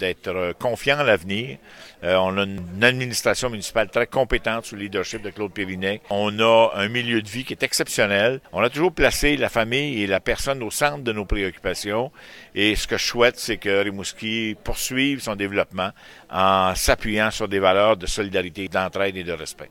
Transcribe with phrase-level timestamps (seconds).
[0.00, 1.58] d'être euh, confiant à l'avenir.
[2.02, 6.02] Euh, on a une administration municipale très compétente sous le leadership de Claude Périnec.
[6.10, 8.40] On a un milieu de vie qui est exceptionnel.
[8.52, 12.10] On a toujours placé la famille et la personne au centre de nos préoccupations.
[12.54, 15.90] Et ce que je souhaite, c'est que Rimouski poursuive son développement
[16.30, 19.70] en s'appuyant sur des valeurs de solidarité, d'entraide et de respect.